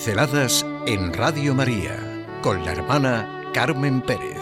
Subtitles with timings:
[0.00, 4.40] Pinceladas en Radio María con la hermana Carmen Pérez.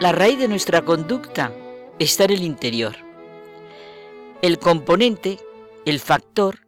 [0.00, 1.54] La raíz de nuestra conducta
[2.00, 2.96] está en el interior.
[4.42, 5.38] El componente,
[5.86, 6.66] el factor,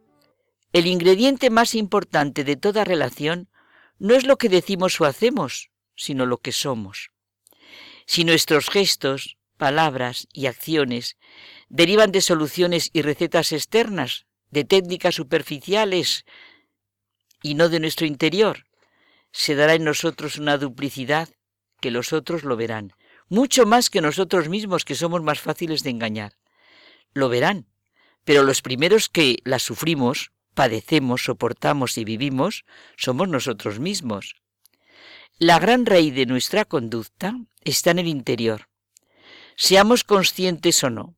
[0.71, 3.49] el ingrediente más importante de toda relación
[3.99, 7.11] no es lo que decimos o hacemos, sino lo que somos.
[8.05, 11.17] Si nuestros gestos, palabras y acciones
[11.69, 16.25] derivan de soluciones y recetas externas, de técnicas superficiales
[17.41, 18.65] y no de nuestro interior,
[19.31, 21.29] se dará en nosotros una duplicidad
[21.81, 22.93] que los otros lo verán,
[23.27, 26.33] mucho más que nosotros mismos que somos más fáciles de engañar.
[27.13, 27.67] Lo verán,
[28.23, 34.35] pero los primeros que la sufrimos, padecemos, soportamos y vivimos somos nosotros mismos.
[35.37, 38.69] La gran raíz de nuestra conducta está en el interior
[39.55, 41.15] seamos conscientes o no.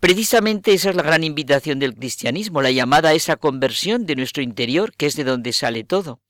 [0.00, 4.42] Precisamente esa es la gran invitación del cristianismo, la llamada a esa conversión de nuestro
[4.42, 6.20] interior, que es de donde sale todo.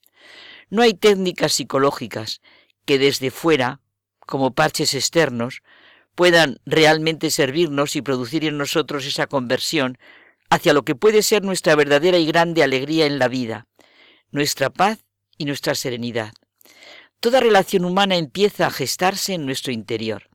[0.70, 2.41] No hay técnicas psicológicas
[2.86, 3.80] que desde fuera,
[4.20, 5.62] como parches externos,
[6.14, 9.98] puedan realmente servirnos y producir en nosotros esa conversión
[10.50, 13.67] hacia lo que puede ser nuestra verdadera y grande alegría en la vida,
[14.30, 15.05] nuestra paz
[15.36, 16.33] y nuestra serenidad.
[17.20, 20.28] Toda relación humana empieza a gestarse en nuestro interior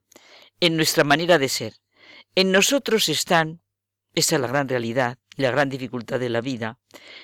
[0.66, 1.74] en nuestra manera de ser.
[2.36, 3.62] En nosotros están,
[4.14, 6.80] esa es la gran realidad la gran dificultad de la vida,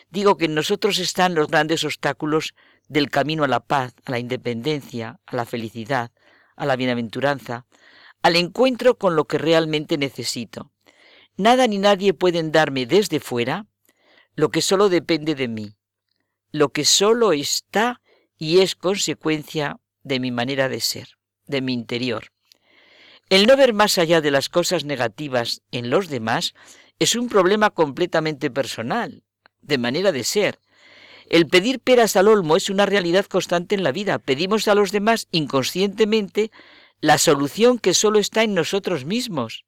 [0.09, 2.56] digo que en nosotros están los grandes obstáculos
[2.88, 6.12] del camino a la paz, a la independencia, a la felicidad,
[6.56, 7.66] a la bienaventuranza,
[8.22, 10.72] al encuentro con lo que realmente necesito.
[11.38, 13.67] Nada ni nadie pueden darme desde fuera
[14.36, 15.76] lo que solo depende de mí,
[16.52, 18.02] lo que solo está
[18.38, 21.10] y es consecuencia de mi manera de ser,
[21.45, 22.32] de mi interior.
[23.30, 26.55] El no ver más allá de las cosas negativas en los demás
[26.98, 29.23] es un problema completamente personal,
[29.61, 30.59] de manera de ser.
[31.30, 34.17] El pedir peras al olmo es una realidad constante en la vida.
[34.17, 36.49] Pedimos a los demás inconscientemente
[37.02, 39.64] la solución que solo está en nosotros mismos.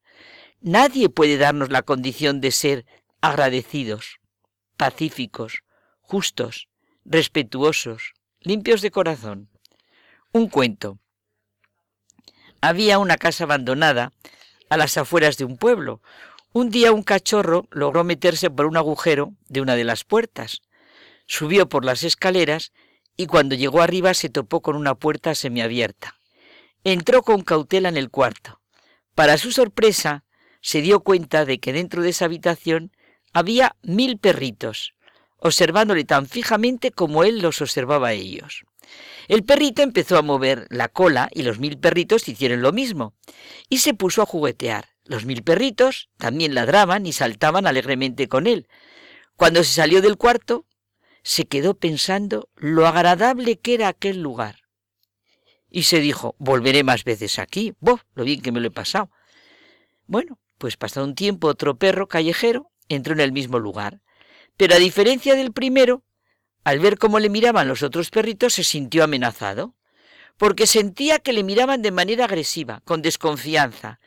[0.60, 2.86] Nadie puede darnos la condición de ser
[3.22, 4.20] agradecidos,
[4.76, 5.62] pacíficos,
[6.00, 6.68] justos,
[7.06, 9.50] respetuosos, limpios de corazón.
[10.32, 10.98] Un cuento.
[12.62, 14.14] Había una casa abandonada
[14.70, 16.02] a las afueras de un pueblo.
[16.54, 20.62] Un día un cachorro logró meterse por un agujero de una de las puertas.
[21.26, 22.72] Subió por las escaleras
[23.18, 26.16] y cuando llegó arriba se topó con una puerta semiabierta.
[26.84, 28.62] Entró con cautela en el cuarto.
[29.16, 30.24] Para su sorpresa,
[30.62, 32.92] se dio cuenta de que dentro de esa habitación
[33.34, 34.94] había mil perritos,
[35.38, 38.64] observándole tan fijamente como él los observaba a ellos.
[39.28, 43.14] El perrito empezó a mover la cola y los mil perritos hicieron lo mismo.
[43.70, 44.90] Y se puso a juguetear.
[45.06, 48.68] Los mil perritos también ladraban y saltaban alegremente con él.
[49.36, 50.66] Cuando se salió del cuarto,
[51.24, 54.58] se quedó pensando lo agradable que era aquel lugar.
[55.70, 57.74] Y se dijo, volveré más veces aquí.
[57.80, 58.00] ¡Boh!
[58.14, 59.10] Lo bien que me lo he pasado.
[60.06, 64.02] Bueno, pues pasado un tiempo otro perro callejero entró en el mismo lugar.
[64.58, 66.04] Pero a diferencia del primero,
[66.64, 69.76] al ver cómo le miraban los otros perritos, se sintió amenazado,
[70.38, 74.00] porque sentía que le miraban de manera agresiva, con desconfianza.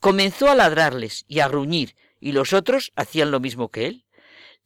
[0.00, 4.04] Comenzó a ladrarles y a gruñir, y los otros hacían lo mismo que él.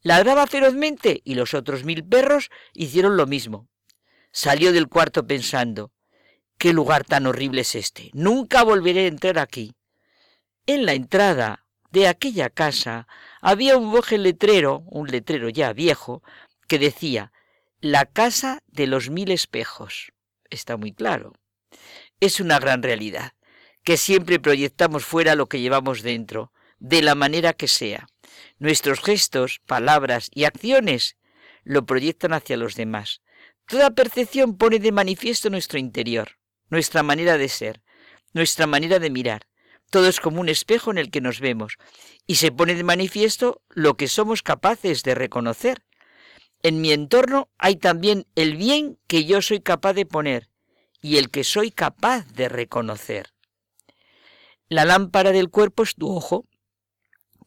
[0.01, 3.67] Ladraba ferozmente y los otros mil perros hicieron lo mismo.
[4.31, 5.91] Salió del cuarto pensando,
[6.57, 8.11] ¿qué lugar tan horrible es este?
[8.13, 9.73] Nunca volveré a entrar aquí.
[10.65, 13.07] En la entrada de aquella casa
[13.41, 16.21] había un boje letrero, un letrero ya viejo,
[16.67, 17.31] que decía
[17.91, 20.11] la casa de los mil espejos.
[20.49, 21.33] Está muy claro.
[22.19, 23.33] Es una gran realidad,
[23.83, 28.07] que siempre proyectamos fuera lo que llevamos dentro, de la manera que sea.
[28.59, 31.15] Nuestros gestos, palabras y acciones
[31.63, 33.21] lo proyectan hacia los demás.
[33.67, 37.81] Toda percepción pone de manifiesto nuestro interior, nuestra manera de ser,
[38.33, 39.47] nuestra manera de mirar.
[39.89, 41.77] Todo es como un espejo en el que nos vemos,
[42.25, 45.86] y se pone de manifiesto lo que somos capaces de reconocer,
[46.67, 50.49] en mi entorno hay también el bien que yo soy capaz de poner
[51.01, 53.33] y el que soy capaz de reconocer.
[54.67, 56.45] La lámpara del cuerpo es tu ojo.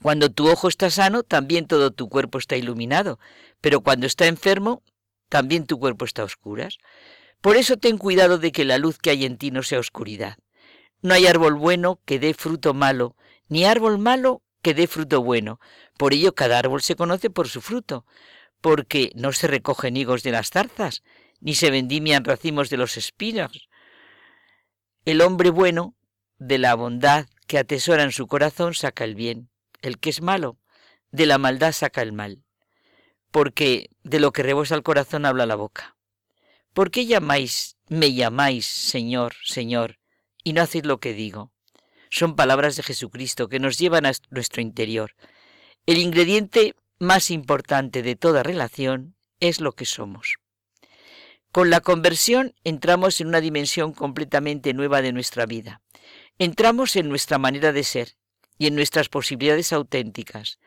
[0.02, 3.18] Cuando tu ojo está sano, también todo tu cuerpo está iluminado,
[3.60, 4.82] pero cuando está enfermo,
[5.28, 6.78] también tu cuerpo está a oscuras.
[7.42, 10.38] Por eso ten cuidado de que la luz que hay en ti no sea oscuridad.
[11.02, 13.16] No hay árbol bueno que dé fruto malo,
[13.48, 15.60] ni árbol malo que dé fruto bueno.
[15.98, 18.06] Por ello cada árbol se conoce por su fruto
[18.60, 21.02] porque no se recogen higos de las zarzas,
[21.40, 23.68] ni se vendimian racimos de los espinos.
[25.04, 25.94] El hombre bueno,
[26.38, 29.50] de la bondad que atesora en su corazón saca el bien,
[29.82, 30.58] el que es malo,
[31.10, 32.44] de la maldad saca el mal,
[33.30, 35.96] porque de lo que rebosa el corazón habla la boca.
[36.72, 39.98] ¿Por qué llamáis, me llamáis, Señor, Señor,
[40.44, 41.52] y no hacéis lo que digo?
[42.10, 45.14] Son palabras de Jesucristo que nos llevan a nuestro interior.
[45.86, 50.36] El ingrediente más importante de toda relación es lo que somos.
[51.50, 55.80] Con la conversión entramos en una dimensión completamente nueva de nuestra vida.
[56.38, 58.16] Entramos en nuestra manera de ser
[58.58, 60.58] y en nuestras posibilidades auténticas.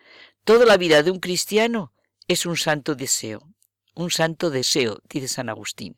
[0.44, 1.94] Toda la vida de un cristiano
[2.28, 3.54] es un santo deseo,
[3.94, 5.96] un santo deseo, dice San Agustín.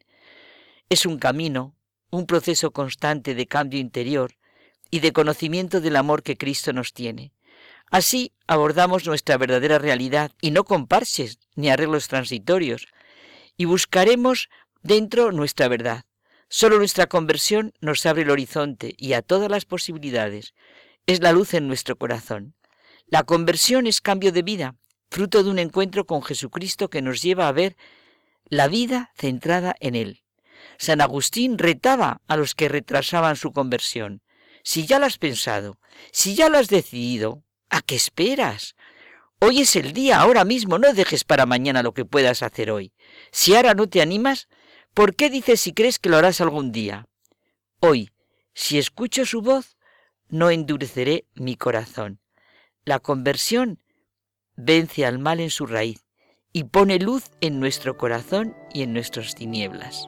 [0.90, 1.78] Es un camino,
[2.12, 4.36] un proceso constante de cambio interior
[4.92, 7.32] y de conocimiento del amor que Cristo nos tiene.
[7.92, 12.88] Así abordamos nuestra verdadera realidad y no con parches ni arreglos transitorios,
[13.58, 14.50] y buscaremos
[14.82, 16.06] dentro nuestra verdad.
[16.50, 20.54] Solo nuestra conversión nos abre el horizonte y a todas las posibilidades.
[21.08, 22.56] Es la luz en nuestro corazón.
[23.08, 24.76] La conversión es cambio de vida,
[25.10, 27.78] fruto de un encuentro con Jesucristo que nos lleva a ver
[28.48, 30.24] la vida centrada en Él.
[30.78, 34.22] San Agustín retaba a los que retrasaban su conversión.
[34.64, 35.80] Si ya lo has pensado,
[36.12, 37.44] si ya lo has decidido,
[37.76, 38.76] ¿a qué esperas?
[39.40, 42.94] Hoy es el día, ahora mismo, no dejes para mañana lo que puedas hacer hoy.
[43.32, 44.48] Si ahora no te animas,
[44.96, 47.10] ¿Por qué dices si crees que lo harás algún día?
[47.82, 48.12] Hoy,
[48.54, 49.78] si escucho su voz,
[50.30, 52.22] no endureceré mi corazón.
[52.86, 53.84] La conversión
[54.56, 56.06] vence al mal en su raíz
[56.54, 60.08] y pone luz en nuestro corazón y en nuestras tinieblas.